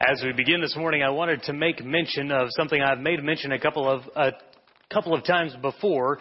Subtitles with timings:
[0.00, 3.52] As we begin this morning, I wanted to make mention of something I've made mention
[3.52, 4.32] a couple of a
[4.92, 6.18] couple of times before.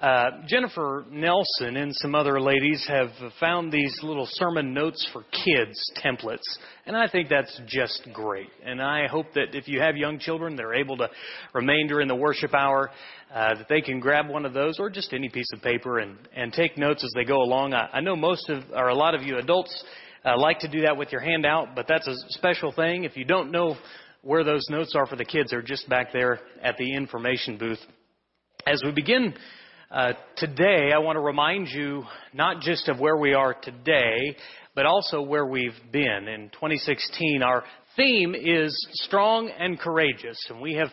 [0.00, 3.08] Uh, Jennifer Nelson and some other ladies have
[3.40, 5.72] found these little sermon notes for kids
[6.04, 6.42] templates,
[6.84, 8.50] and I think that's just great.
[8.62, 11.08] And I hope that if you have young children, they're able to
[11.54, 12.90] remain during the worship hour,
[13.34, 16.18] uh, that they can grab one of those or just any piece of paper and
[16.36, 17.72] and take notes as they go along.
[17.72, 19.82] I, I know most of or a lot of you adults
[20.24, 23.04] uh, like to do that with your handout, but that's a special thing.
[23.04, 23.76] If you don't know
[24.22, 27.80] where those notes are for the kids, they're just back there at the information booth.
[28.66, 29.34] As we begin
[29.90, 34.36] uh, today, I want to remind you not just of where we are today,
[34.74, 36.26] but also where we've been.
[36.28, 37.62] In 2016, our
[37.96, 40.88] theme is strong and courageous, and we have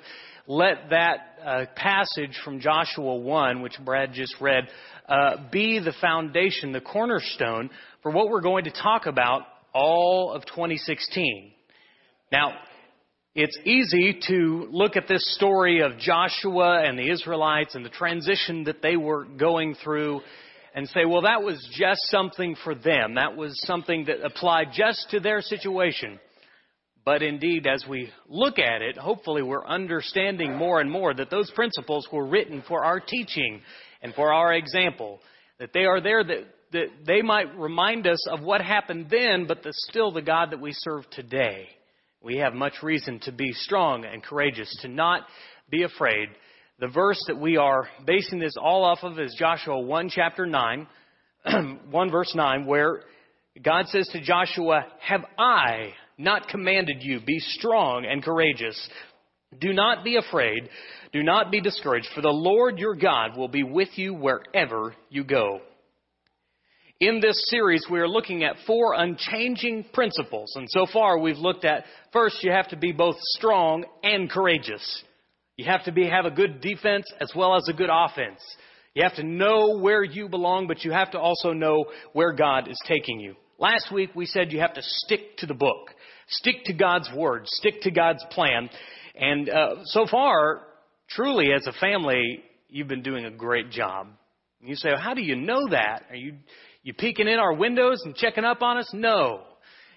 [0.48, 4.66] let that uh, passage from Joshua 1, which Brad just read,
[5.08, 7.70] uh, be the foundation, the cornerstone
[8.02, 9.44] for what we're going to talk about
[9.74, 11.52] all of 2016.
[12.32, 12.54] Now,
[13.34, 18.66] it's easy to look at this story of Joshua and the Israelites and the transition
[18.66, 20.22] that they were going through
[20.76, 23.16] and say, well, that was just something for them.
[23.16, 26.20] That was something that applied just to their situation.
[27.04, 31.50] But indeed, as we look at it, hopefully we're understanding more and more that those
[31.52, 33.62] principles were written for our teaching
[34.02, 35.20] and for our example.
[35.60, 39.64] That they are there that that they might remind us of what happened then, but
[39.64, 41.68] the, still the God that we serve today.
[42.24, 45.24] We have much reason to be strong and courageous, to not
[45.70, 46.30] be afraid.
[46.80, 50.88] The verse that we are basing this all off of is Joshua 1 chapter 9,
[51.90, 53.02] 1 verse 9, where
[53.62, 58.90] God says to Joshua, Have I not commanded you, be strong and courageous?
[59.60, 60.70] Do not be afraid,
[61.12, 65.24] do not be discouraged, for the Lord your God will be with you wherever you
[65.24, 65.60] go.
[67.02, 70.54] In this series, we are looking at four unchanging principles.
[70.56, 75.04] And so far, we've looked at first, you have to be both strong and courageous.
[75.58, 78.40] You have to be, have a good defense as well as a good offense.
[78.94, 82.68] You have to know where you belong, but you have to also know where God
[82.70, 83.36] is taking you.
[83.62, 85.92] Last week, we said you have to stick to the book,
[86.28, 88.72] stick to God's word, stick to God's plan.
[89.14, 90.64] And uh, so far,
[91.10, 94.08] truly, as a family, you've been doing a great job.
[94.62, 96.06] You say, well, how do you know that?
[96.10, 96.38] Are you
[96.82, 98.90] you peeking in our windows and checking up on us?
[98.94, 99.44] No.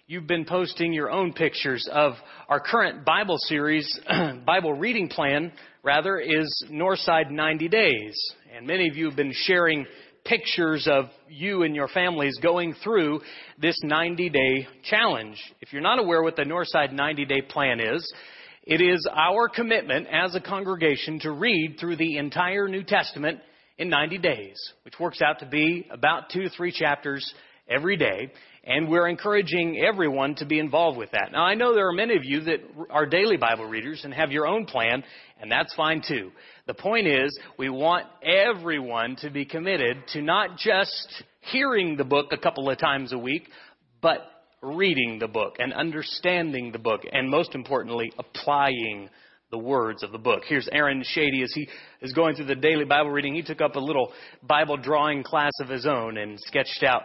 [0.06, 2.12] You've been posting your own pictures of
[2.50, 3.98] our current Bible series,
[4.44, 5.52] Bible reading plan,
[5.82, 8.14] rather, is Northside 90 Days.
[8.54, 9.86] And many of you have been sharing
[10.24, 13.20] pictures of you and your families going through
[13.60, 15.36] this 90 day challenge.
[15.60, 18.12] If you're not aware what the Northside 90 day plan is,
[18.62, 23.40] it is our commitment as a congregation to read through the entire New Testament
[23.76, 27.34] in 90 days, which works out to be about two to three chapters
[27.68, 28.32] every day.
[28.66, 31.32] And we're encouraging everyone to be involved with that.
[31.32, 34.32] Now, I know there are many of you that are daily Bible readers and have
[34.32, 35.04] your own plan,
[35.38, 36.30] and that's fine too.
[36.66, 42.32] The point is, we want everyone to be committed to not just hearing the book
[42.32, 43.48] a couple of times a week,
[44.00, 44.22] but
[44.62, 49.10] reading the book and understanding the book, and most importantly, applying
[49.50, 50.42] the words of the book.
[50.48, 51.68] Here's Aaron Shady as he
[52.00, 53.34] is going through the daily Bible reading.
[53.34, 57.02] He took up a little Bible drawing class of his own and sketched out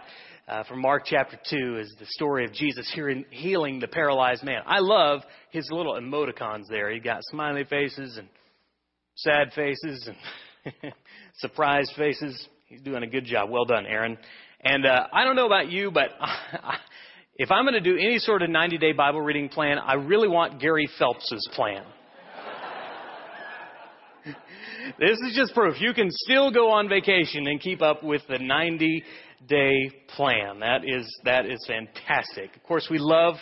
[0.49, 2.91] uh, from Mark chapter 2 is the story of Jesus
[3.29, 4.61] healing the paralyzed man.
[4.65, 5.21] I love
[5.51, 6.89] his little emoticons there.
[6.91, 8.27] He got smiley faces and
[9.15, 10.93] sad faces and
[11.37, 12.47] surprised faces.
[12.65, 13.51] He's doing a good job.
[13.51, 14.17] Well done, Aaron.
[14.61, 16.09] And uh, I don't know about you, but
[17.35, 20.27] if I'm going to do any sort of 90 day Bible reading plan, I really
[20.27, 21.83] want Gary Phelps's plan.
[24.99, 25.79] this is just proof.
[25.79, 29.03] You can still go on vacation and keep up with the 90
[29.47, 30.59] day plan.
[30.59, 32.55] That is, that is fantastic.
[32.55, 33.35] Of course, we love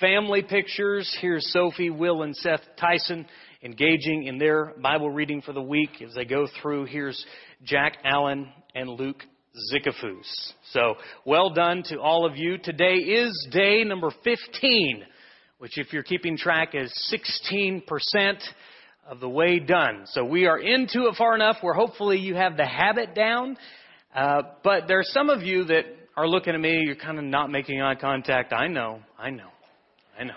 [0.00, 1.16] family pictures.
[1.20, 3.26] Here's Sophie, Will, and Seth Tyson
[3.62, 6.84] engaging in their Bible reading for the week as they go through.
[6.84, 7.24] Here's
[7.64, 9.24] Jack Allen and Luke
[9.72, 10.52] Zickafoose.
[10.72, 10.94] So,
[11.24, 12.58] well done to all of you.
[12.58, 15.02] Today is day number 15,
[15.58, 16.92] which if you're keeping track is
[17.42, 17.82] 16%
[19.08, 20.04] of the way done.
[20.06, 23.56] So we are into it far enough where hopefully you have the habit down.
[24.14, 25.84] Uh, but there are some of you that
[26.16, 28.52] are looking at me, you're kind of not making eye contact.
[28.52, 29.50] I know, I know,
[30.18, 30.34] I know.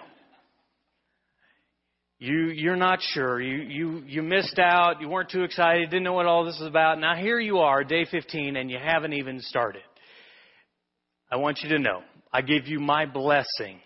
[2.20, 3.42] You, you're not sure.
[3.42, 5.02] You, you, you missed out.
[5.02, 5.90] You weren't too excited.
[5.90, 7.00] Didn't know what all this is about.
[7.00, 9.82] Now here you are, day 15, and you haven't even started.
[11.32, 13.80] I want you to know, I give you my blessing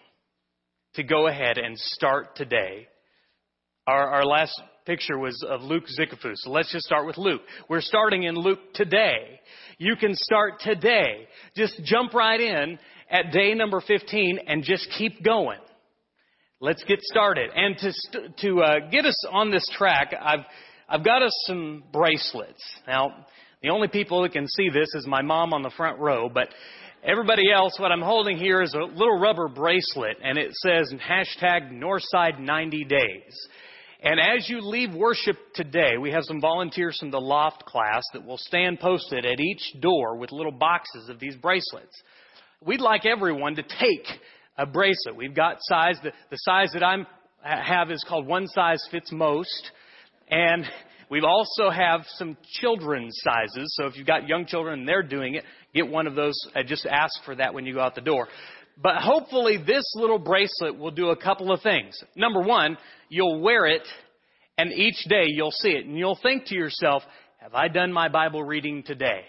[0.96, 2.88] to go ahead and start today.
[3.88, 6.38] Our, our last picture was of Luke Zickafoose.
[6.38, 7.42] So let's just start with Luke.
[7.70, 9.40] We're starting in Luke today.
[9.78, 11.28] You can start today.
[11.56, 12.80] Just jump right in
[13.10, 15.60] at day number 15 and just keep going.
[16.62, 17.50] let's get started.
[17.56, 20.46] And to st- to uh, get us on this track, I've
[20.88, 22.64] I've got us some bracelets.
[22.88, 23.26] Now,
[23.62, 26.50] the only people that can see this is my mom on the front row, but
[27.04, 31.72] everybody else, what I'm holding here is a little rubber bracelet, and it says hashtag
[31.74, 33.48] Northside 90 days.
[34.04, 38.26] And as you leave worship today, we have some volunteers from the Loft class that
[38.26, 41.96] will stand posted at each door with little boxes of these bracelets.
[42.66, 44.08] We'd like everyone to take
[44.58, 45.16] a bracelet.
[45.16, 46.98] We've got size, the, the size that I
[47.44, 49.72] have is called one size fits most.
[50.30, 50.66] And
[51.10, 53.74] we also have some children's sizes.
[53.78, 55.44] So if you've got young children and they're doing it,
[55.74, 56.36] get one of those.
[56.56, 58.28] Uh, just ask for that when you go out the door.
[58.82, 61.98] But hopefully this little bracelet will do a couple of things.
[62.16, 62.78] Number one,
[63.10, 63.88] you'll wear it
[64.58, 67.04] and each day you'll see it and you'll think to yourself,
[67.40, 69.22] have I done my Bible reading today?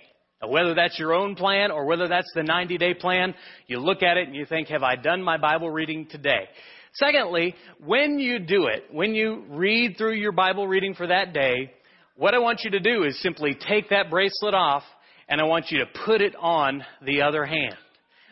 [0.43, 3.35] Now, whether that's your own plan or whether that's the 90 day plan,
[3.67, 6.49] you look at it and you think, have I done my Bible reading today?
[6.95, 7.55] Secondly,
[7.85, 11.73] when you do it, when you read through your Bible reading for that day,
[12.17, 14.83] what I want you to do is simply take that bracelet off
[15.29, 17.77] and I want you to put it on the other hand.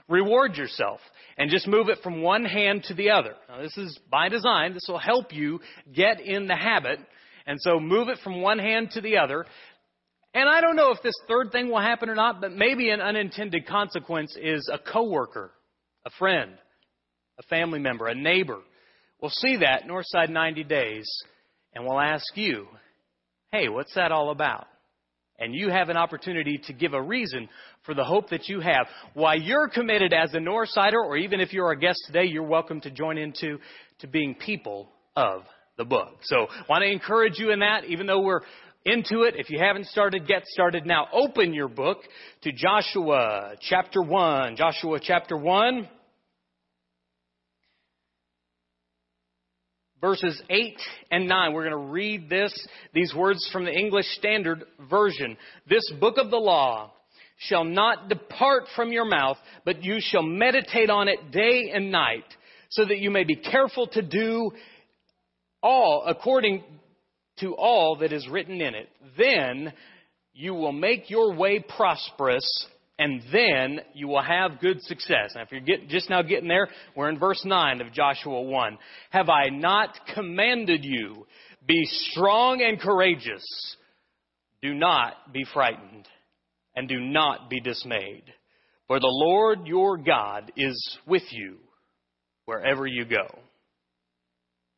[0.09, 1.01] Reward yourself
[1.39, 3.35] and just move it from one hand to the other.
[3.49, 4.75] Now, this is by design.
[4.75, 5.61] This will help you
[5.93, 6.99] get in the habit.
[7.47, 9.47] And so move it from one hand to the other.
[10.35, 13.01] And I don't know if this third thing will happen or not, but maybe an
[13.01, 15.53] unintended consequence is a coworker,
[16.05, 16.53] a friend,
[17.39, 18.59] a family member, a neighbor
[19.21, 21.09] will see that Northside 90 days
[21.75, 22.67] and will ask you,
[23.53, 24.67] hey, what's that all about?
[25.45, 27.51] And you have an opportunity to give a reason
[27.85, 28.87] for the hope that you have.
[29.13, 32.81] Why you're committed as a Northsider, or even if you're a guest today, you're welcome
[32.81, 33.59] to join into
[33.99, 35.43] to being people of
[35.77, 36.21] the book.
[36.23, 38.41] So I want to encourage you in that, even though we're
[38.87, 39.35] into it.
[39.37, 41.09] If you haven't started, get started now.
[41.13, 41.99] Open your book
[42.41, 44.57] to Joshua chapter 1.
[44.57, 45.87] Joshua chapter 1.
[50.05, 50.77] Verses 8
[51.13, 51.55] and 9.
[51.55, 52.53] We're going to read this,
[52.93, 55.35] these words from the English Standard Version.
[55.67, 56.93] This book of the law
[57.39, 62.27] shall not depart from your mouth, but you shall meditate on it day and night,
[62.69, 64.51] so that you may be careful to do
[65.63, 66.63] all according
[67.41, 68.91] to all that is written in it.
[69.17, 69.73] Then
[70.35, 72.67] you will make your way prosperous
[72.99, 75.33] and then you will have good success.
[75.35, 78.79] Now, if you're get, just now getting there, we're in verse 9 of Joshua 1.
[79.11, 81.27] Have I not commanded you?
[81.67, 83.45] Be strong and courageous.
[84.63, 86.07] Do not be frightened,
[86.77, 88.25] and do not be dismayed.
[88.87, 91.57] For the Lord your God is with you
[92.45, 93.27] wherever you go.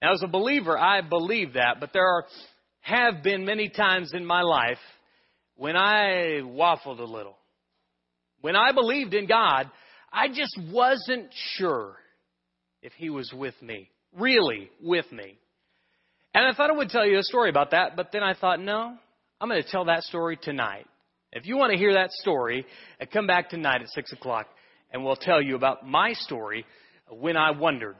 [0.00, 2.24] Now, as a believer, I believe that, but there are,
[2.80, 4.78] have been many times in my life
[5.56, 7.36] when I waffled a little
[8.40, 9.70] when I believed in God,
[10.12, 11.96] I just wasn't sure
[12.82, 15.38] if He was with me, really with me.
[16.34, 18.60] And I thought I would tell you a story about that, but then I thought,
[18.60, 18.96] no,
[19.40, 20.86] I'm going to tell that story tonight.
[21.32, 22.66] If you want to hear that story,
[23.00, 24.46] uh, come back tonight at 6 o'clock
[24.90, 26.64] and we'll tell you about my story
[27.10, 27.96] when I wondered.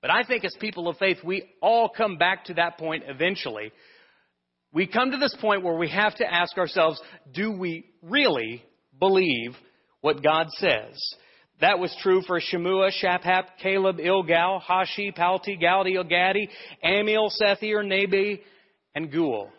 [0.00, 3.72] But I think as people of faith, we all come back to that point eventually.
[4.72, 7.00] We come to this point where we have to ask ourselves,
[7.32, 8.62] do we really
[8.98, 9.54] believe
[10.00, 10.98] what God says.
[11.60, 16.48] That was true for Shemua, Shaphat, Caleb, Ilgal, Hashi, Palti, Galdi, Gaddi,
[16.84, 18.40] Ammiel, Sethur, Nahbi,
[18.94, 19.50] and Gul.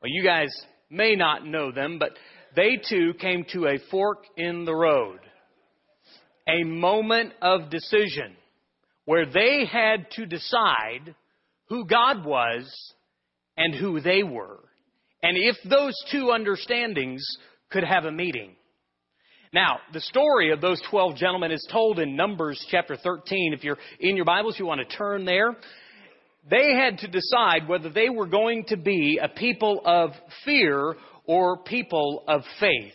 [0.00, 0.48] Well, you guys
[0.90, 2.10] may not know them, but
[2.56, 5.20] they too came to a fork in the road.
[6.48, 8.34] A moment of decision
[9.04, 11.14] where they had to decide
[11.68, 12.68] who God was
[13.56, 14.58] and who they were.
[15.22, 17.24] And if those two understandings
[17.70, 18.52] could have a meeting.
[19.52, 23.54] Now, the story of those 12 gentlemen is told in Numbers chapter 13.
[23.54, 25.56] If you're in your Bibles, you want to turn there.
[26.50, 30.10] They had to decide whether they were going to be a people of
[30.44, 32.92] fear or people of faith.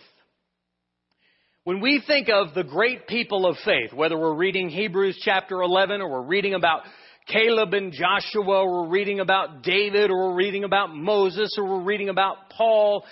[1.63, 6.01] When we think of the great people of faith, whether we're reading Hebrews chapter 11
[6.01, 6.81] or we're reading about
[7.27, 11.85] Caleb and Joshua, or we're reading about David, or we're reading about Moses, or we're
[11.85, 13.05] reading about Paul,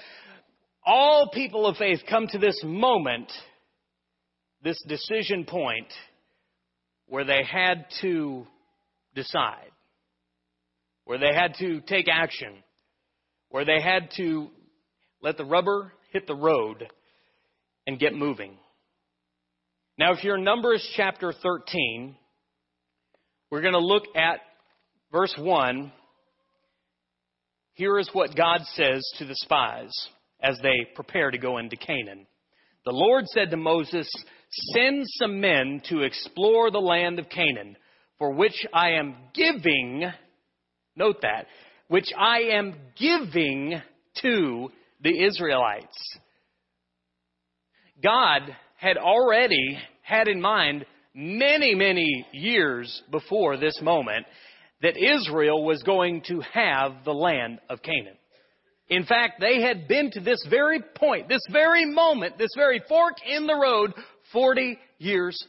[0.86, 3.32] all people of faith come to this moment,
[4.64, 5.88] this decision point,
[7.08, 8.48] where they had to
[9.14, 9.72] decide,
[11.06, 12.54] where they had to take action,
[13.50, 14.48] where they had to
[15.22, 16.88] let the rubber hit the road
[17.86, 18.58] and get moving.
[19.98, 22.16] Now, if you're in Numbers chapter 13,
[23.52, 24.40] we're going to look at
[25.12, 25.92] verse 1.
[27.74, 29.92] Here is what God says to the spies
[30.42, 32.26] as they prepare to go into Canaan.
[32.86, 34.10] The Lord said to Moses,
[34.74, 37.78] Send some men to explore the land of Canaan,
[38.18, 40.12] for which I am giving,
[40.96, 41.46] note that,
[41.88, 43.82] which I am giving
[44.22, 44.70] to
[45.02, 46.18] the Israelites.
[48.04, 48.42] God
[48.78, 54.26] had already had in mind many, many years before this moment
[54.82, 58.18] that Israel was going to have the land of Canaan.
[58.92, 63.16] In fact, they had been to this very point, this very moment, this very fork
[63.26, 63.94] in the road
[64.34, 65.42] 40 years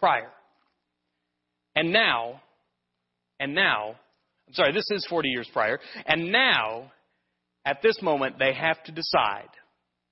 [0.00, 0.30] prior.
[1.76, 2.40] And now,
[3.38, 3.96] and now,
[4.48, 6.90] I'm sorry, this is 40 years prior, and now,
[7.66, 9.50] at this moment, they have to decide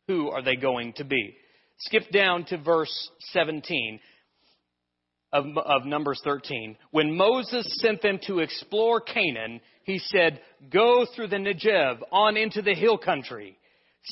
[0.06, 1.34] who are they going to be.
[1.78, 4.00] Skip down to verse 17
[5.32, 6.76] of, of Numbers 13.
[6.90, 12.62] When Moses sent them to explore Canaan, he said, Go through the Negev on into
[12.62, 13.56] the hill country.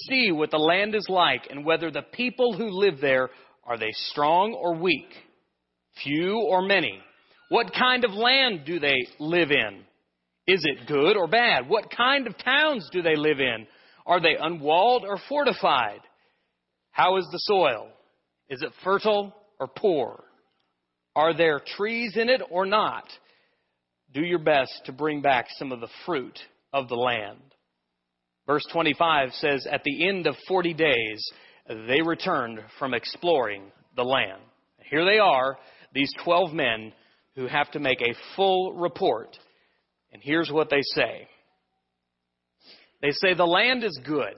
[0.08, 3.30] See what the land is like and whether the people who live there
[3.64, 5.08] are they strong or weak,
[6.02, 7.00] few or many.
[7.48, 9.84] What kind of land do they live in?
[10.46, 11.68] Is it good or bad?
[11.68, 13.66] What kind of towns do they live in?
[14.06, 16.00] Are they unwalled or fortified?
[16.90, 17.88] How is the soil?
[18.48, 20.24] Is it fertile or poor?
[21.18, 23.02] Are there trees in it or not?
[24.14, 26.38] Do your best to bring back some of the fruit
[26.72, 27.40] of the land.
[28.46, 31.32] Verse 25 says, At the end of 40 days,
[31.66, 33.64] they returned from exploring
[33.96, 34.40] the land.
[34.88, 35.58] Here they are,
[35.92, 36.92] these 12 men
[37.34, 39.36] who have to make a full report.
[40.12, 41.26] And here's what they say
[43.02, 44.36] They say, The land is good.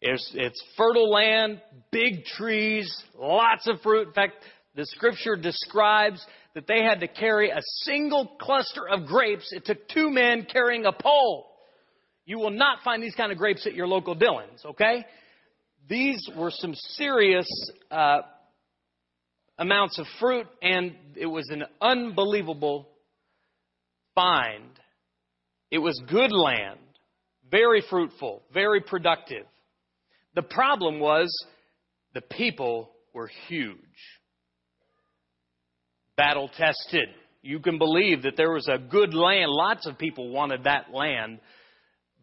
[0.00, 4.08] It's, it's fertile land, big trees, lots of fruit.
[4.08, 4.34] In fact,
[4.76, 9.50] the scripture describes that they had to carry a single cluster of grapes.
[9.52, 11.46] It took two men carrying a pole.
[12.26, 15.06] You will not find these kind of grapes at your local Dillons, okay?
[15.88, 17.48] These were some serious
[17.90, 18.22] uh,
[19.58, 22.88] amounts of fruit, and it was an unbelievable
[24.14, 24.70] find.
[25.70, 26.80] It was good land,
[27.50, 29.46] very fruitful, very productive.
[30.34, 31.28] The problem was
[32.12, 33.76] the people were huge
[36.16, 37.08] battle tested.
[37.42, 39.50] You can believe that there was a good land.
[39.50, 41.40] Lots of people wanted that land,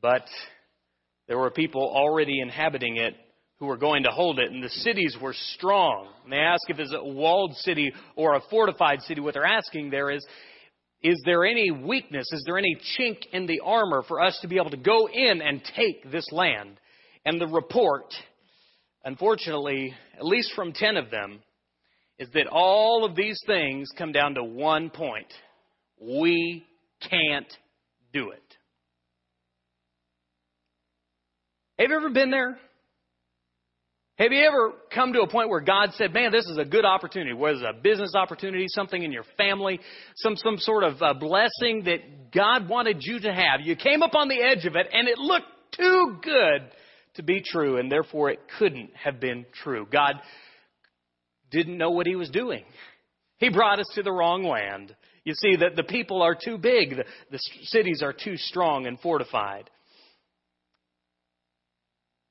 [0.02, 0.26] but
[1.28, 3.16] there were people already inhabiting it
[3.60, 6.08] who were going to hold it, and the cities were strong.
[6.24, 9.22] And they ask if it's a walled city or a fortified city.
[9.22, 10.26] What they're asking there is,
[11.02, 12.26] is there any weakness?
[12.32, 15.42] Is there any chink in the armor for us to be able to go in
[15.42, 16.78] and take this land?
[17.26, 18.14] And the report,
[19.06, 21.42] unfortunately, at least from 10 of them,
[22.20, 25.32] is that all of these things come down to one point.
[26.02, 26.66] We
[27.10, 27.52] can't
[28.14, 28.40] do it.
[31.80, 32.58] Have you ever been there?
[34.20, 36.86] Have you ever come to a point where God said, man, this is a good
[36.86, 39.80] opportunity, whether it's a business opportunity, something in your family,
[40.18, 43.62] some, some sort of blessing that God wanted you to have.
[43.64, 46.62] You came up on the edge of it and it looked too good
[47.16, 49.88] to be true and therefore it couldn't have been true.
[49.92, 50.14] God
[51.54, 52.66] didn't know what he was doing.
[53.38, 54.94] He brought us to the wrong land.
[55.24, 59.00] You see that the people are too big, the, the cities are too strong and
[59.00, 59.70] fortified.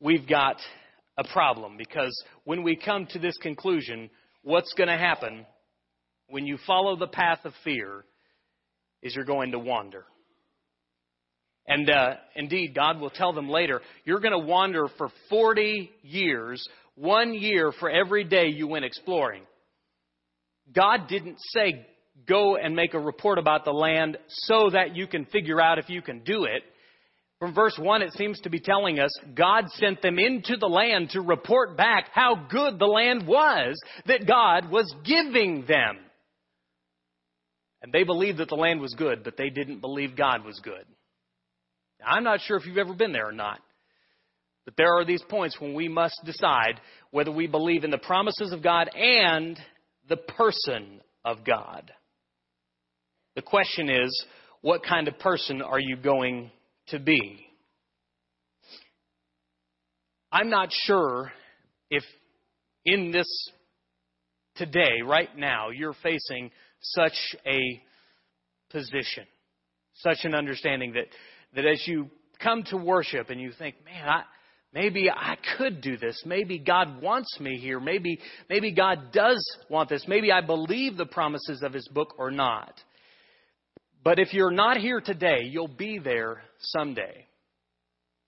[0.01, 0.57] We've got
[1.17, 2.13] a problem because
[2.45, 4.11] when we come to this conclusion,
[4.43, 5.47] what's going to happen
[6.29, 8.05] when you follow the path of fear
[9.03, 10.05] is you're going to wander.
[11.67, 16.67] And uh, indeed, God will tell them later, you're going to wander for 40 years
[16.95, 19.43] one year for every day you went exploring.
[20.75, 21.87] God didn't say,
[22.27, 25.89] go and make a report about the land so that you can figure out if
[25.89, 26.63] you can do it.
[27.39, 31.11] From verse 1, it seems to be telling us God sent them into the land
[31.11, 33.77] to report back how good the land was
[34.07, 35.99] that God was giving them.
[37.83, 40.85] And they believed that the land was good, but they didn't believe God was good.
[42.03, 43.61] Now, I'm not sure if you've ever been there or not.
[44.65, 46.81] But there are these points when we must decide
[47.11, 49.59] whether we believe in the promises of God and
[50.09, 51.91] the person of God.
[53.35, 54.25] The question is,
[54.61, 56.51] what kind of person are you going
[56.89, 57.47] to be?
[60.31, 61.33] I'm not sure
[61.91, 62.05] if
[62.85, 63.27] in this
[64.57, 67.83] today, right now, you're facing such a
[68.71, 69.25] position,
[69.95, 71.07] such an understanding that,
[71.55, 72.11] that as you
[72.43, 74.23] come to worship and you think, man, I,
[74.75, 76.23] Maybe I could do this.
[76.25, 77.79] Maybe God wants me here.
[77.79, 78.19] Maybe,
[78.49, 80.05] maybe God does want this.
[80.09, 82.73] Maybe I believe the promises of His book or not.
[84.03, 87.27] But if you're not here today, you'll be there someday.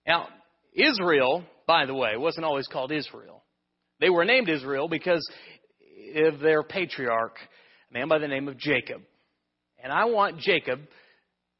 [0.07, 0.29] Now,
[0.75, 3.43] Israel, by the way, wasn't always called Israel.
[4.01, 5.27] They were named Israel because
[6.17, 7.39] of their patriarch,
[7.91, 9.01] a man by the name of Jacob.
[9.83, 10.81] And I want Jacob,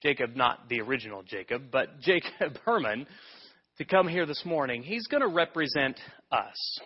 [0.05, 3.07] Jacob, not the original Jacob, but Jacob Herman,
[3.79, 4.83] to come here this morning.
[4.83, 5.99] He's going to represent
[6.31, 6.79] us.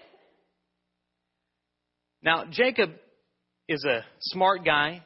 [2.22, 2.90] Now, Jacob
[3.68, 5.04] is a smart guy,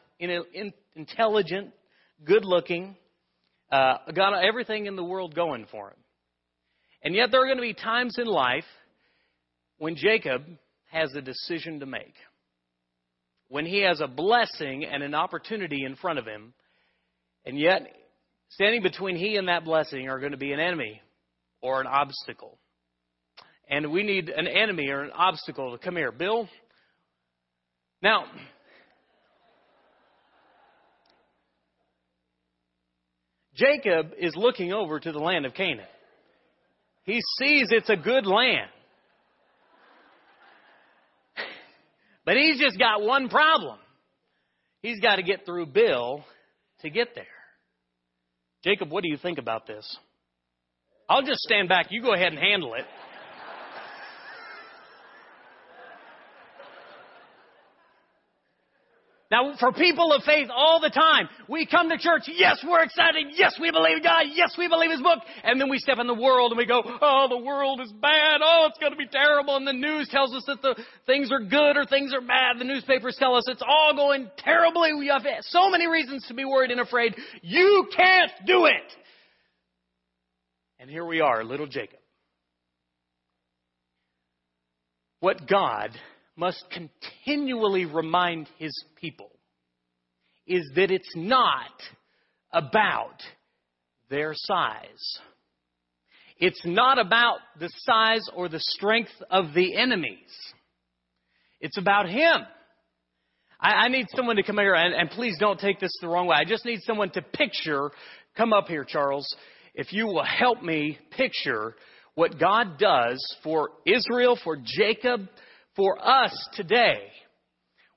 [0.95, 1.73] intelligent,
[2.23, 2.97] good looking,
[3.71, 5.97] uh, got everything in the world going for him.
[7.02, 8.64] And yet, there are going to be times in life
[9.78, 10.42] when Jacob
[10.90, 12.14] has a decision to make.
[13.49, 16.54] When he has a blessing and an opportunity in front of him,
[17.45, 17.88] and yet,
[18.55, 21.01] standing between he and that blessing are going to be an enemy
[21.61, 22.59] or an obstacle.
[23.69, 26.13] And we need an enemy or an obstacle to come here.
[26.13, 26.49] Bill,
[28.03, 28.25] now,
[33.55, 35.87] Jacob is looking over to the land of Canaan.
[37.05, 38.71] He sees it's a good land.
[42.25, 43.79] But he's just got one problem.
[44.81, 46.25] He's got to get through Bill
[46.81, 47.25] to get there.
[48.64, 49.97] Jacob, what do you think about this?
[51.09, 51.88] I'll just stand back.
[51.90, 52.85] You go ahead and handle it.
[59.33, 63.29] Now, for people of faith all the time, we come to church, yes, we're excited,
[63.35, 66.12] yes, we believe God, yes, we believe His book, and then we step in the
[66.12, 69.57] world and we go, oh, the world is bad, oh, it's going to be terrible,
[69.57, 72.65] and the news tells us that the things are good or things are bad, the
[72.65, 76.71] newspapers tell us it's all going terribly, we have so many reasons to be worried
[76.71, 78.93] and afraid, you can't do it!
[80.79, 82.01] And here we are, little Jacob.
[85.21, 85.93] What God
[86.37, 89.31] must continually remind his people
[90.47, 91.71] is that it's not
[92.53, 93.23] about
[94.11, 95.19] their size.
[96.39, 100.19] It's not about the size or the strength of the enemies.
[101.61, 102.41] It's about him.
[103.61, 106.27] I, I need someone to come here, and, and please don't take this the wrong
[106.27, 106.37] way.
[106.37, 107.92] I just need someone to picture,
[108.37, 109.33] come up here, Charles,
[109.75, 111.77] if you will help me picture
[112.14, 115.29] what God does for Israel, for Jacob,
[115.77, 117.09] for us today.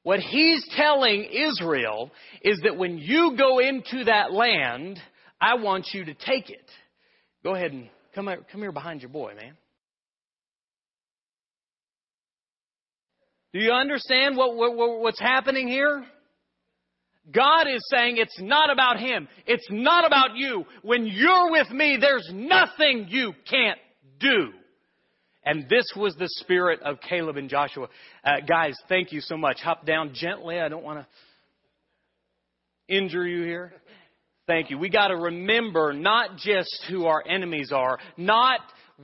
[0.04, 2.12] What he's telling Israel
[2.42, 5.00] is that when you go into that land,
[5.42, 6.70] I want you to take it.
[7.44, 9.58] Go ahead and come here, come here behind your boy, man.
[13.54, 16.06] Do you understand what, what, what's happening here?
[17.32, 19.28] God is saying it's not about Him.
[19.48, 20.66] It's not about you.
[20.84, 23.80] When you're with me, there's nothing you can't
[24.20, 24.52] do.
[25.46, 27.88] And this was the spirit of Caleb and Joshua.
[28.24, 29.62] Uh, guys, thank you so much.
[29.62, 30.60] Hop down gently.
[30.60, 31.08] I don't want to
[32.96, 33.74] injure you here.
[34.48, 34.78] Thank you.
[34.78, 38.60] We got to remember not just who our enemies are, not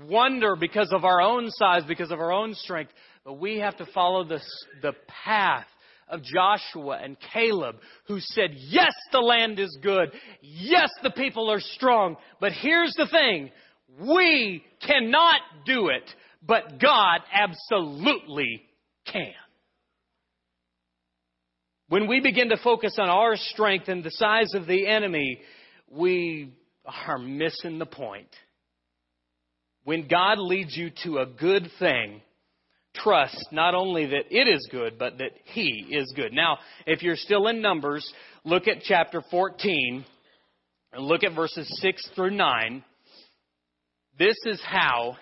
[0.08, 2.92] wonder because of our own size, because of our own strength,
[3.26, 4.40] but we have to follow the,
[4.82, 5.66] the path
[6.08, 7.78] of Joshua and Caleb
[8.08, 10.12] who said, yes, the land is good.
[10.42, 12.18] Yes, the people are strong.
[12.40, 13.50] But here's the thing.
[14.00, 16.04] We cannot do it
[16.46, 18.64] but God absolutely
[19.06, 19.34] can.
[21.88, 25.42] When we begin to focus on our strength and the size of the enemy,
[25.90, 26.54] we
[27.08, 28.30] are missing the point.
[29.84, 32.22] When God leads you to a good thing,
[32.96, 36.34] trust not only that it is good, but that He is good.
[36.34, 38.10] Now, if you're still in Numbers,
[38.44, 40.06] look at chapter 14
[40.94, 42.84] and look at verses 6 through 9.
[44.18, 45.18] This is how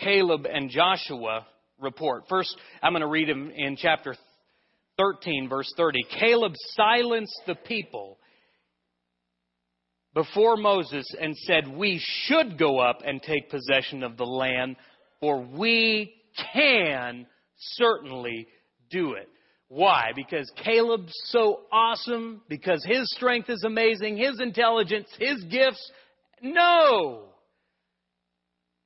[0.00, 1.46] Caleb and Joshua
[1.80, 2.24] report.
[2.28, 4.14] First, I'm going to read them in chapter
[4.98, 6.04] 13, verse 30.
[6.18, 8.18] Caleb silenced the people
[10.14, 14.76] before Moses and said, We should go up and take possession of the land,
[15.20, 16.14] for we
[16.52, 17.26] can
[17.56, 18.46] certainly
[18.90, 19.28] do it.
[19.68, 20.12] Why?
[20.14, 25.90] Because Caleb's so awesome, because his strength is amazing, his intelligence, his gifts.
[26.42, 27.31] No!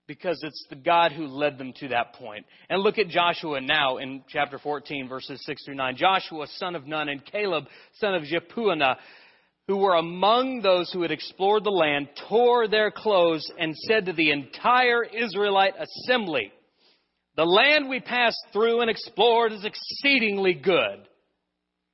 [0.06, 2.46] Because it's the God who led them to that point.
[2.70, 5.96] And look at Joshua now in chapter 14, verses 6 through 9.
[5.96, 7.64] Joshua, son of Nun, and Caleb,
[7.94, 8.96] son of Jephunneh,
[9.66, 14.12] who were among those who had explored the land, tore their clothes and said to
[14.12, 16.52] the entire Israelite assembly,
[17.36, 21.08] The land we passed through and explored is exceedingly good.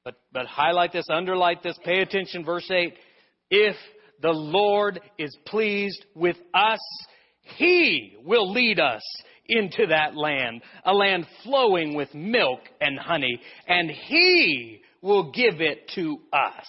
[0.05, 2.95] But, but highlight this, underline this, pay attention, verse 8.
[3.51, 3.77] If
[4.21, 6.81] the Lord is pleased with us,
[7.43, 9.03] he will lead us
[9.47, 15.91] into that land, a land flowing with milk and honey, and He will give it
[15.95, 16.67] to us.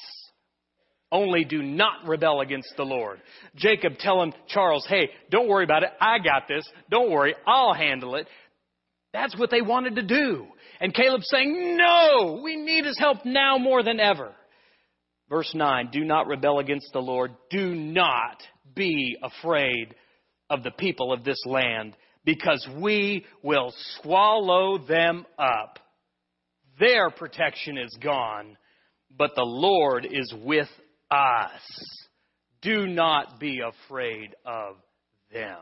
[1.11, 3.21] Only do not rebel against the Lord.
[3.55, 5.91] Jacob telling Charles, hey, don't worry about it.
[6.01, 6.67] I got this.
[6.89, 7.35] Don't worry.
[7.45, 8.27] I'll handle it.
[9.13, 10.47] That's what they wanted to do.
[10.79, 14.33] And Caleb saying, No, we need his help now more than ever.
[15.29, 17.35] Verse 9 Do not rebel against the Lord.
[17.51, 18.41] Do not
[18.75, 19.93] be afraid
[20.49, 25.79] of the people of this land, because we will swallow them up.
[26.79, 28.57] Their protection is gone,
[29.15, 30.69] but the Lord is with
[31.11, 31.61] us.
[32.61, 34.77] Do not be afraid of
[35.31, 35.57] them.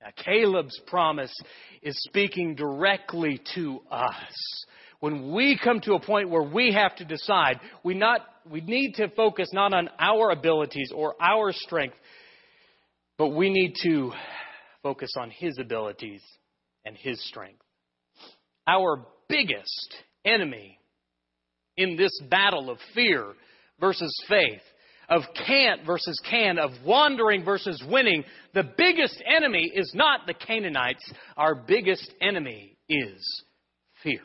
[0.00, 1.34] Now, Caleb's promise
[1.82, 4.64] is speaking directly to us.
[5.00, 8.94] When we come to a point where we have to decide, we, not, we need
[8.94, 11.96] to focus not on our abilities or our strength,
[13.20, 14.12] but we need to
[14.82, 16.22] focus on His abilities
[16.86, 17.60] and His strength.
[18.66, 20.78] Our biggest enemy
[21.76, 23.26] in this battle of fear
[23.78, 24.62] versus faith
[25.10, 31.12] of can't versus can, of wandering versus winning, the biggest enemy is not the Canaanites.
[31.36, 33.44] Our biggest enemy is
[34.02, 34.22] fear.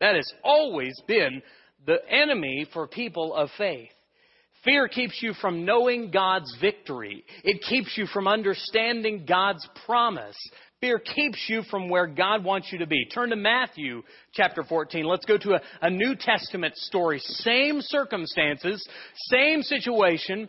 [0.00, 1.42] That has always been
[1.86, 3.93] the enemy for people of faith.
[4.64, 7.24] Fear keeps you from knowing God's victory.
[7.42, 10.36] It keeps you from understanding God's promise.
[10.80, 13.06] Fear keeps you from where God wants you to be.
[13.06, 15.04] Turn to Matthew chapter 14.
[15.04, 17.20] Let's go to a, a New Testament story.
[17.20, 18.86] Same circumstances,
[19.30, 20.48] same situation,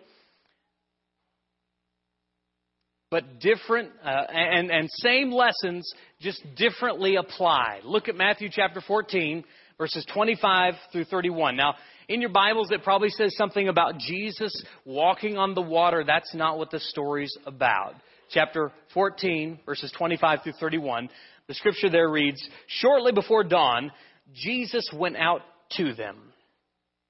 [3.11, 5.89] but different, uh, and, and same lessons,
[6.21, 7.81] just differently applied.
[7.83, 9.43] Look at Matthew chapter 14,
[9.77, 11.55] verses 25 through 31.
[11.55, 11.75] Now,
[12.07, 16.03] in your Bibles, it probably says something about Jesus walking on the water.
[16.05, 17.95] That's not what the story's about
[18.29, 21.09] chapter 14, verses 25 through 31,
[21.47, 23.91] the scripture there reads Shortly before dawn,
[24.33, 25.41] Jesus went out
[25.77, 26.17] to them,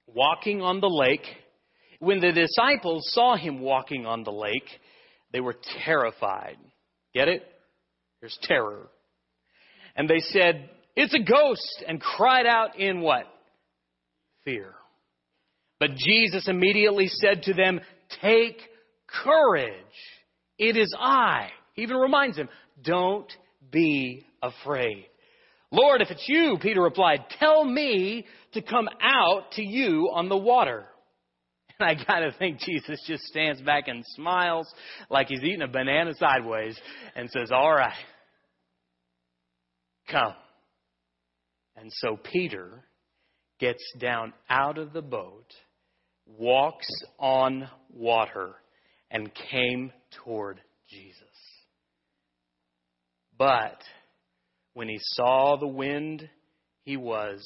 [0.07, 1.25] walking on the lake.
[1.99, 4.67] When the disciples saw him walking on the lake,
[5.31, 6.57] they were terrified.
[7.13, 7.43] Get it?
[8.19, 8.87] There's terror.
[9.95, 13.23] And they said, It's a ghost, and cried out in what?
[14.43, 14.73] Fear.
[15.79, 17.81] But Jesus immediately said to them,
[18.21, 18.59] Take
[19.07, 19.73] courage.
[20.57, 21.49] It is I.
[21.73, 22.49] He even reminds him,
[22.81, 23.31] don't
[23.71, 25.05] be afraid.
[25.71, 30.37] Lord, if it's you, Peter replied, tell me to come out to you on the
[30.37, 30.85] water.
[31.77, 34.71] And I gotta think Jesus just stands back and smiles
[35.09, 36.79] like he's eating a banana sideways
[37.15, 37.91] and says, all right,
[40.09, 40.33] come.
[41.75, 42.85] And so Peter
[43.59, 45.53] gets down out of the boat,
[46.25, 46.87] walks
[47.19, 48.55] on water,
[49.11, 49.91] and came
[50.23, 50.59] toward
[50.89, 51.21] Jesus.
[53.37, 53.81] But
[54.73, 56.29] when he saw the wind,
[56.83, 57.45] he was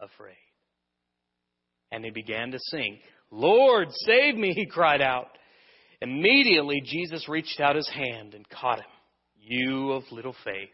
[0.00, 0.34] afraid.
[1.92, 3.00] And he began to sink.
[3.30, 5.28] Lord, save me, he cried out.
[6.00, 8.86] Immediately, Jesus reached out his hand and caught him.
[9.36, 10.70] You of little faith,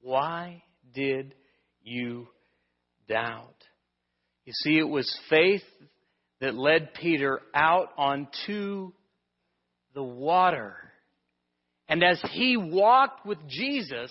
[0.00, 0.62] why
[0.94, 1.34] did
[1.82, 2.28] you
[3.08, 3.59] doubt?
[4.50, 5.62] You see, it was faith
[6.40, 8.90] that led Peter out onto
[9.94, 10.74] the water.
[11.88, 14.10] And as he walked with Jesus,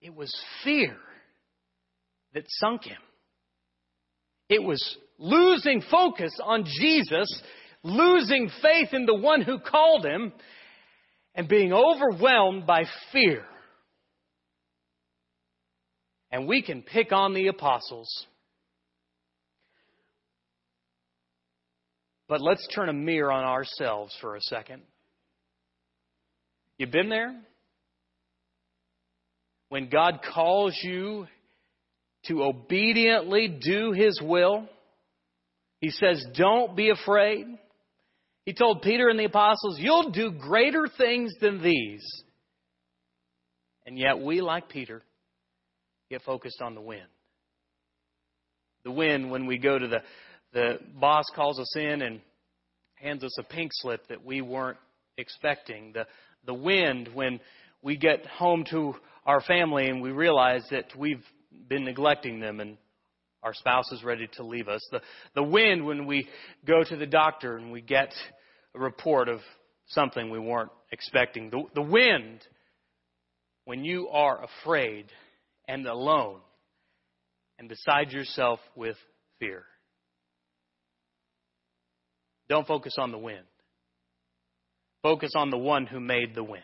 [0.00, 0.96] it was fear
[2.34, 2.98] that sunk him.
[4.48, 7.42] It was losing focus on Jesus,
[7.84, 10.32] losing faith in the one who called him,
[11.36, 13.44] and being overwhelmed by fear.
[16.32, 18.26] And we can pick on the apostles
[22.32, 24.80] But let's turn a mirror on ourselves for a second.
[26.78, 27.38] You've been there?
[29.68, 31.26] When God calls you
[32.28, 34.66] to obediently do His will,
[35.82, 37.44] He says, Don't be afraid.
[38.46, 42.02] He told Peter and the apostles, You'll do greater things than these.
[43.84, 45.02] And yet we, like Peter,
[46.08, 47.10] get focused on the wind.
[48.86, 50.00] The wind when we go to the
[50.52, 52.20] the boss calls us in and
[52.94, 54.78] hands us a pink slip that we weren't
[55.16, 55.92] expecting.
[55.92, 56.06] The,
[56.46, 57.40] the wind when
[57.82, 58.94] we get home to
[59.26, 61.24] our family and we realize that we've
[61.68, 62.76] been neglecting them and
[63.42, 64.86] our spouse is ready to leave us.
[64.92, 65.00] The,
[65.34, 66.28] the wind when we
[66.64, 68.12] go to the doctor and we get
[68.74, 69.40] a report of
[69.88, 71.50] something we weren't expecting.
[71.50, 72.46] The, the wind
[73.64, 75.06] when you are afraid
[75.66, 76.40] and alone
[77.58, 78.96] and beside yourself with
[79.38, 79.64] fear.
[82.48, 83.44] Don't focus on the wind.
[85.02, 86.62] Focus on the one who made the wind.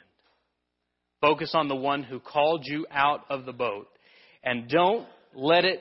[1.20, 3.88] Focus on the one who called you out of the boat.
[4.44, 5.80] And don't let it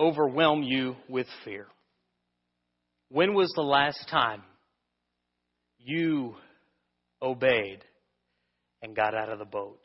[0.00, 1.66] overwhelm you with fear.
[3.10, 4.42] When was the last time
[5.78, 6.36] you
[7.20, 7.82] obeyed
[8.82, 9.80] and got out of the boat?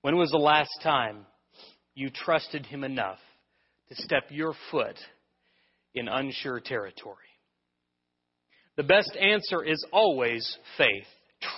[0.00, 1.26] When was the last time
[1.94, 3.18] you trusted Him enough
[3.88, 4.98] to step your foot
[5.94, 7.16] in unsure territory?
[8.76, 11.06] The best answer is always faith,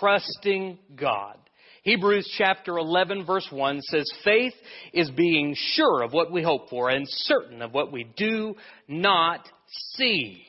[0.00, 1.36] trusting God.
[1.84, 4.54] Hebrews chapter 11 verse 1 says, Faith
[4.92, 8.54] is being sure of what we hope for and certain of what we do
[8.88, 9.46] not
[9.96, 10.44] see.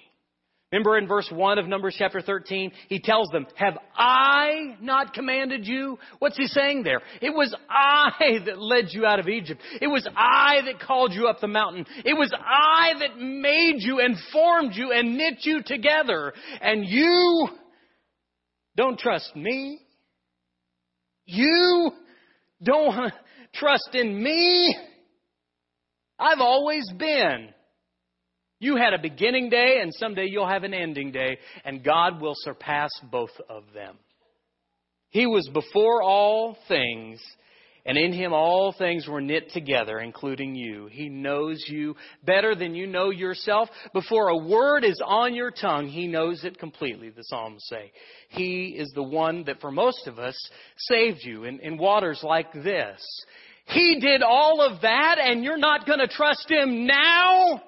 [0.75, 5.65] Remember in verse 1 of Numbers chapter 13, he tells them, Have I not commanded
[5.65, 5.97] you?
[6.19, 6.99] What's he saying there?
[7.21, 9.61] It was I that led you out of Egypt.
[9.81, 11.85] It was I that called you up the mountain.
[12.03, 16.33] It was I that made you and formed you and knit you together.
[16.59, 17.47] And you
[18.75, 19.79] don't trust me?
[21.23, 21.91] You
[22.61, 23.13] don't
[23.53, 24.75] trust in me?
[26.19, 27.54] I've always been.
[28.65, 32.33] You had a beginning day, and someday you'll have an ending day, and God will
[32.35, 33.95] surpass both of them.
[35.11, 37.21] He was before all things,
[37.85, 40.87] and in him all things were knit together, including you.
[40.87, 43.69] He knows you better than you know yourself.
[43.93, 47.91] Before a word is on your tongue, he knows it completely, the Psalms say.
[48.29, 50.35] He is the one that for most of us
[50.75, 52.99] saved you in, in waters like this.
[53.65, 57.61] He did all of that, and you're not going to trust him now?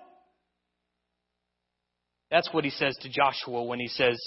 [2.30, 4.18] That's what he says to Joshua when he says,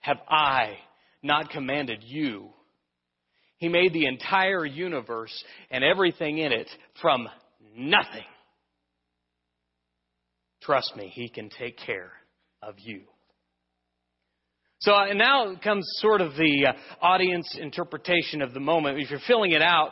[0.00, 0.76] Have I
[1.22, 2.50] not commanded you?
[3.56, 5.32] He made the entire universe
[5.70, 6.68] and everything in it
[7.00, 7.28] from
[7.76, 8.24] nothing.
[10.62, 12.12] Trust me, he can take care
[12.62, 13.02] of you.
[14.80, 18.98] So uh, now comes sort of the uh, audience interpretation of the moment.
[18.98, 19.90] If you're filling it out,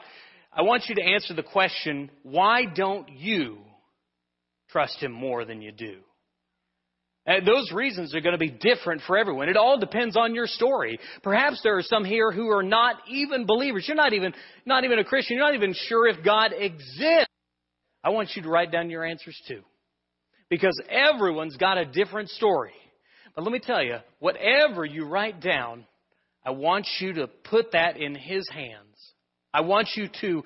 [0.53, 3.59] I want you to answer the question, why don't you
[4.71, 5.99] trust him more than you do?
[7.31, 9.49] And those reasons are going to be different for everyone.
[9.49, 10.99] It all depends on your story.
[11.23, 13.85] Perhaps there are some here who are not even believers.
[13.87, 14.35] You're not even,
[14.67, 15.37] not even a Christian.
[15.37, 17.31] You're not even sure if God exists.
[18.03, 19.61] I want you to write down your answers too.
[20.49, 22.73] Because everyone's got a different story.
[23.37, 25.87] But let me tell you, whatever you write down,
[26.45, 28.97] I want you to put that in His hands.
[29.55, 30.43] I want you to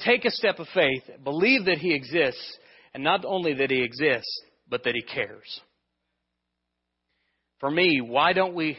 [0.00, 2.56] take a step of faith, believe that He exists,
[2.94, 5.60] and not only that He exists, but that He cares.
[7.60, 8.78] For me, why don't we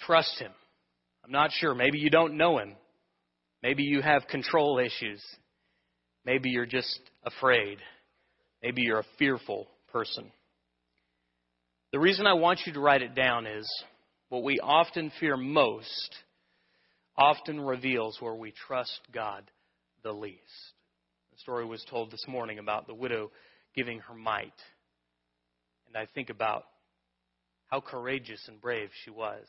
[0.00, 0.52] trust Him?
[1.24, 1.74] I'm not sure.
[1.74, 2.74] Maybe you don't know Him.
[3.62, 5.22] Maybe you have control issues.
[6.24, 7.78] Maybe you're just afraid.
[8.62, 10.30] Maybe you're a fearful person.
[11.92, 13.68] The reason I want you to write it down is
[14.28, 16.16] what we often fear most
[17.16, 19.44] often reveals where we trust God
[20.02, 20.40] the least.
[21.32, 23.30] The story was told this morning about the widow
[23.74, 24.52] giving her mite.
[25.86, 26.64] And I think about
[27.72, 29.46] how courageous and brave she was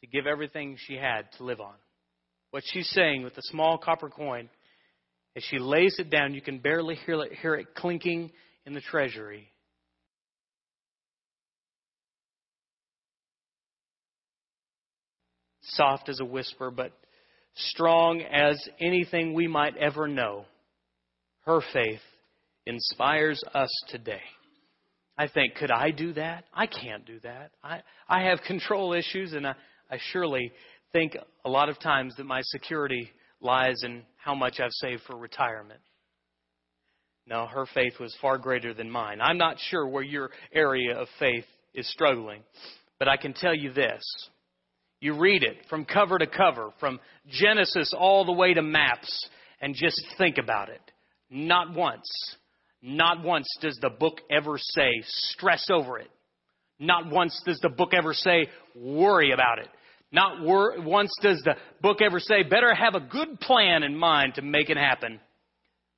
[0.00, 1.74] to give everything she had to live on.
[2.50, 4.48] What she's saying with the small copper coin,
[5.36, 8.32] as she lays it down, you can barely hear it, hear it clinking
[8.66, 9.46] in the treasury.
[15.62, 16.90] Soft as a whisper, but
[17.54, 20.44] strong as anything we might ever know.
[21.44, 22.00] Her faith
[22.66, 24.22] inspires us today.
[25.18, 26.44] I think, could I do that?
[26.52, 27.52] I can't do that.
[27.64, 29.54] I, I have control issues, and I,
[29.90, 30.52] I surely
[30.92, 35.16] think a lot of times that my security lies in how much I've saved for
[35.16, 35.80] retirement.
[37.26, 39.20] No, her faith was far greater than mine.
[39.20, 42.42] I'm not sure where your area of faith is struggling,
[42.98, 44.02] but I can tell you this.
[45.00, 49.28] You read it from cover to cover, from Genesis all the way to maps,
[49.60, 50.80] and just think about it.
[51.28, 52.08] Not once
[52.82, 56.10] not once does the book ever say, stress over it.
[56.78, 59.68] Not once does the book ever say, worry about it.
[60.12, 64.34] Not wor- once does the book ever say, better have a good plan in mind
[64.34, 65.20] to make it happen.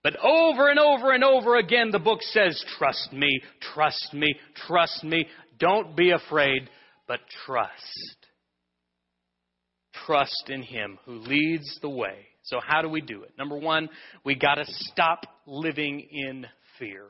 [0.03, 3.41] But over and over and over again, the book says, trust me,
[3.75, 4.35] trust me,
[4.67, 5.27] trust me.
[5.59, 6.71] Don't be afraid,
[7.09, 8.17] but trust.
[10.07, 12.27] Trust in Him who leads the way.
[12.45, 13.33] So how do we do it?
[13.37, 13.91] Number one,
[14.25, 16.47] we gotta stop living in
[16.79, 17.05] fear.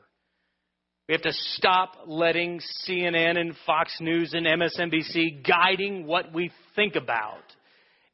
[1.07, 6.95] We have to stop letting CNN and Fox News and MSNBC guiding what we think
[6.95, 7.41] about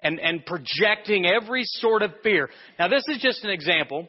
[0.02, 2.50] and, and projecting every sort of fear.
[2.80, 4.08] Now, this is just an example.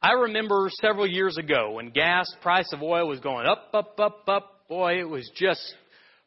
[0.00, 4.28] I remember several years ago when gas price of oil was going up, up, up,
[4.28, 4.52] up.
[4.68, 5.74] Boy, it was just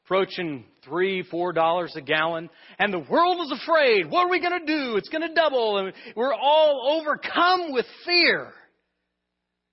[0.10, 4.10] approaching three, four dollars a gallon, and the world was afraid.
[4.10, 4.98] What are we going to do?
[4.98, 8.52] It's going to double, and we're all overcome with fear.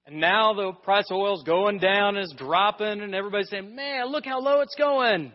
[0.07, 4.09] And now the price of oil is going down it's dropping, and everybody's saying, "Man,
[4.09, 5.33] look how low it's going."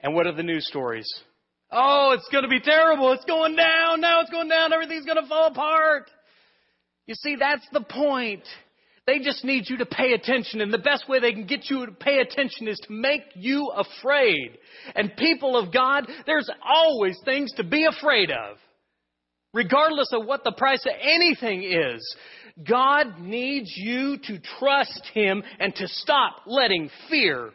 [0.00, 1.08] And what are the news stories?
[1.70, 3.12] Oh, it's going to be terrible.
[3.12, 4.00] It's going down.
[4.00, 4.72] Now it's going down.
[4.72, 6.10] Everything's going to fall apart.
[7.06, 8.42] You see, that's the point.
[9.08, 10.60] They just need you to pay attention.
[10.60, 13.72] And the best way they can get you to pay attention is to make you
[13.74, 14.58] afraid.
[14.94, 18.58] And people of God, there's always things to be afraid of.
[19.54, 22.16] Regardless of what the price of anything is.
[22.68, 27.52] God needs you to trust Him and to stop letting fear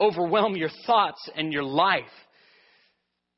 [0.00, 2.04] overwhelm your thoughts and your life.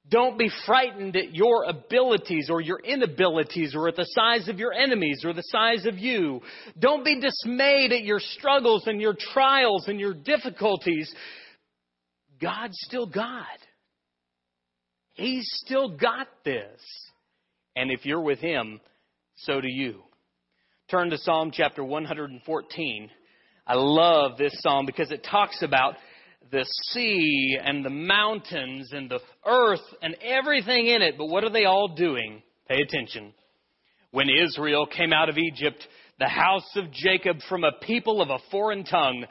[0.09, 4.73] Don't be frightened at your abilities or your inabilities or at the size of your
[4.73, 6.43] enemies or the size of you.
[6.79, 11.13] Don't be dismayed at your struggles and your trials and your difficulties.
[12.41, 13.47] God's still God.
[15.15, 16.81] He's still got this.
[17.75, 18.81] And if you're with Him,
[19.37, 20.03] so do you.
[20.91, 23.11] Turn to Psalm chapter 114.
[23.67, 25.95] I love this psalm because it talks about
[26.51, 31.17] the sea and the mountains and the earth and everything in it.
[31.19, 32.43] But what are they all doing?
[32.69, 33.33] Pay attention.
[34.11, 35.87] When Israel came out of Egypt,
[36.19, 39.27] the house of Jacob from a people of a foreign tongue,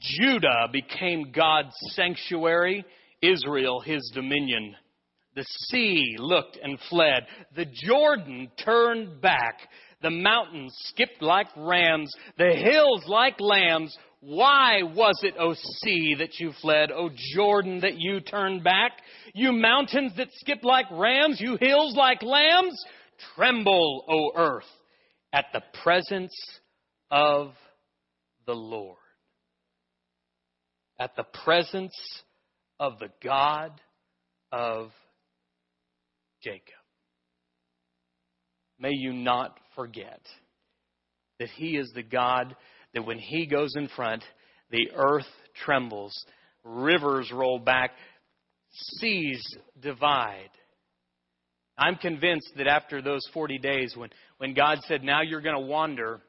[0.00, 2.84] Judah became God's sanctuary,
[3.22, 4.74] Israel his dominion.
[5.36, 7.26] The sea looked and fled.
[7.56, 9.60] The Jordan turned back.
[10.02, 12.12] The mountains skipped like rams.
[12.38, 13.96] The hills like lambs.
[14.26, 16.90] Why was it, O sea, that you fled?
[16.90, 18.92] O Jordan, that you turned back?
[19.34, 22.82] You mountains that skip like rams, you hills like lambs?
[23.34, 24.64] Tremble, O earth,
[25.32, 26.34] at the presence
[27.10, 27.52] of
[28.46, 28.96] the Lord.
[30.98, 31.94] At the presence
[32.80, 33.72] of the God
[34.50, 34.90] of
[36.42, 36.62] Jacob.
[38.78, 40.20] May you not forget
[41.38, 42.56] that He is the God
[42.94, 44.24] that when he goes in front,
[44.70, 45.26] the earth
[45.64, 46.14] trembles,
[46.64, 47.90] rivers roll back,
[48.70, 49.42] seas
[49.80, 50.50] divide.
[51.76, 55.66] I'm convinced that after those 40 days, when, when God said, Now you're going to
[55.66, 56.20] wander,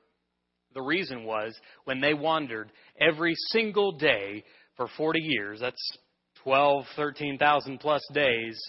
[0.74, 4.44] the reason was when they wandered every single day
[4.76, 5.98] for 40 years, that's
[6.44, 8.60] 12, 13,000 plus days,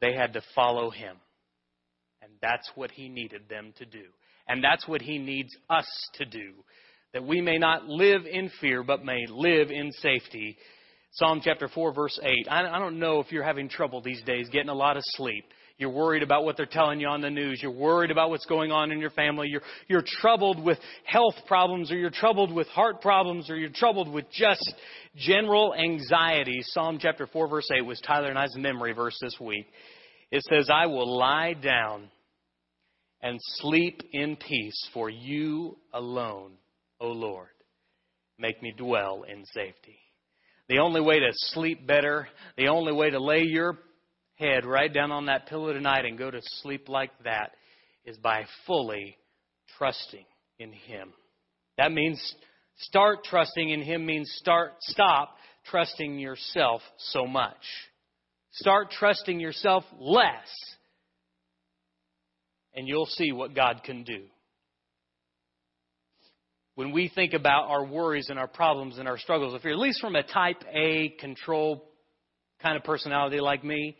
[0.00, 1.16] they had to follow him.
[2.22, 4.04] And that's what he needed them to do.
[4.48, 6.52] And that's what he needs us to do
[7.12, 10.56] that we may not live in fear, but may live in safety.
[11.12, 12.48] Psalm chapter 4, verse 8.
[12.50, 15.44] I, don't know if you're having trouble these days getting a lot of sleep.
[15.76, 17.60] You're worried about what they're telling you on the news.
[17.60, 19.48] You're worried about what's going on in your family.
[19.48, 24.10] You're, you're troubled with health problems, or you're troubled with heart problems, or you're troubled
[24.10, 24.74] with just
[25.16, 26.60] general anxiety.
[26.62, 29.66] Psalm chapter 4, verse 8 was Tyler and I's memory verse this week.
[30.30, 32.08] It says, I will lie down
[33.20, 36.52] and sleep in peace, for you alone
[37.02, 37.48] O Lord,
[38.38, 39.98] make me dwell in safety.
[40.68, 43.76] The only way to sleep better, the only way to lay your
[44.36, 47.50] head right down on that pillow tonight and go to sleep like that
[48.04, 49.16] is by fully
[49.76, 50.24] trusting
[50.60, 51.12] in Him.
[51.76, 52.20] That means
[52.78, 55.34] start trusting in Him means start, stop
[55.66, 57.56] trusting yourself so much.
[58.52, 60.48] Start trusting yourself less,
[62.74, 64.26] and you'll see what God can do
[66.82, 69.78] when we think about our worries and our problems and our struggles, if you're at
[69.78, 71.84] least from a type A control
[72.60, 73.96] kind of personality like me,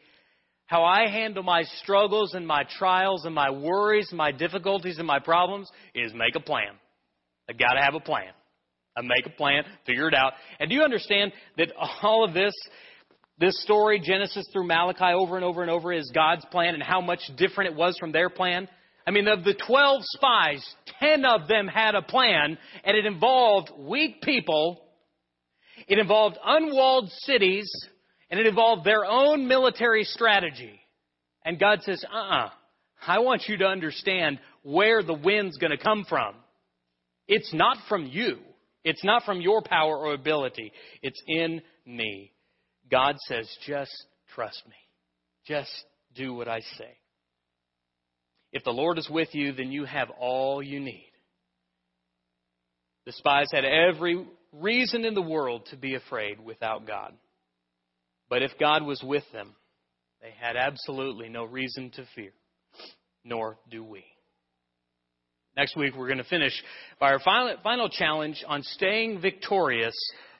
[0.67, 5.07] how I handle my struggles and my trials and my worries, and my difficulties and
[5.07, 6.73] my problems is make a plan.
[7.49, 8.33] I gotta have a plan.
[8.97, 10.33] I make a plan, figure it out.
[10.59, 12.53] And do you understand that all of this,
[13.39, 17.01] this story, Genesis through Malachi, over and over and over, is God's plan and how
[17.01, 18.67] much different it was from their plan?
[19.07, 23.71] I mean, of the 12 spies, 10 of them had a plan, and it involved
[23.77, 24.85] weak people,
[25.89, 27.71] it involved unwalled cities,
[28.31, 30.81] and it involved their own military strategy.
[31.45, 32.51] And God says, uh uh-uh, uh
[33.07, 36.37] I want you to understand where the wind's going to come from.
[37.27, 38.39] It's not from you.
[38.85, 40.73] It's not from your power or ability.
[41.03, 42.33] It's in me.
[42.91, 43.93] God says, just
[44.35, 44.77] trust me.
[45.47, 45.71] Just
[46.15, 46.97] do what I say.
[48.53, 51.11] If the Lord is with you, then you have all you need.
[53.07, 57.15] The spies had every reason in the world to be afraid without God.
[58.29, 59.55] But if God was with them,
[60.21, 62.33] they had absolutely no reason to fear,
[63.25, 64.05] nor do we.
[65.57, 66.53] Next week, we're going to finish
[66.99, 69.95] by our final, final challenge on staying victorious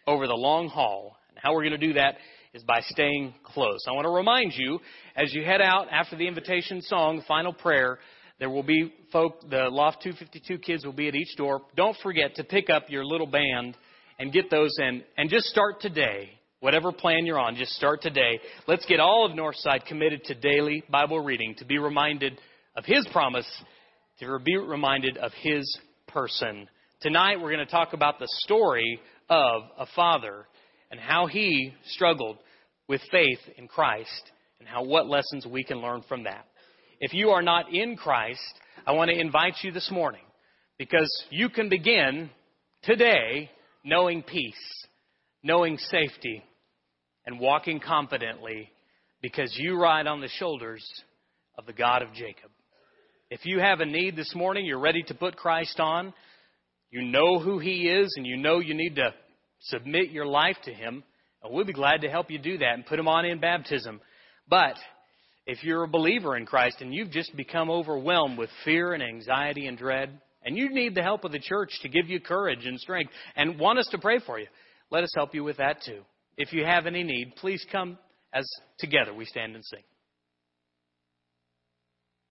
[0.07, 1.17] over the long haul.
[1.29, 2.17] And how we're going to do that
[2.55, 3.85] is by staying close.
[3.89, 4.79] I want to remind you,
[5.17, 7.99] as you head out after the invitation song, final prayer,
[8.39, 11.63] there will be folk, the Loft 252 kids will be at each door.
[11.77, 13.77] Don't forget to pick up your little band
[14.19, 15.03] and get those in.
[15.17, 16.31] And just start today
[16.61, 18.39] whatever plan you're on, just start today.
[18.69, 22.39] Let's get all of Northside committed to daily Bible reading, to be reminded
[22.77, 23.47] of His promise,
[24.21, 25.65] to be reminded of His
[26.07, 26.69] person.
[27.01, 30.47] Tonight, we're going to talk about the story of a father
[30.93, 32.37] and how he struggled
[32.87, 34.31] with faith in Christ
[34.61, 36.45] and how what lessons we can learn from that.
[37.01, 38.41] If you are not in Christ,
[38.87, 40.23] I want to invite you this morning
[40.79, 42.31] because you can begin
[42.83, 43.51] today
[43.85, 44.87] knowing peace,
[45.43, 46.45] knowing safety,
[47.27, 48.71] and walking confidently
[49.23, 50.85] because you ride on the shoulders
[51.59, 52.51] of the God of Jacob.
[53.31, 56.13] If you have a need this morning, you're ready to put Christ on,
[56.91, 59.15] you know who He is, and you know you need to
[59.65, 61.03] submit your life to Him,
[61.43, 64.01] and we'll be glad to help you do that and put Him on in baptism.
[64.49, 64.77] But
[65.47, 69.67] if you're a believer in Christ and you've just become overwhelmed with fear and anxiety
[69.67, 72.79] and dread, and you need the help of the church to give you courage and
[72.79, 74.47] strength and want us to pray for you,
[74.91, 76.03] let us help you with that too.
[76.37, 77.99] If you have any need, please come
[78.33, 78.45] as
[78.79, 79.83] together we stand and sing.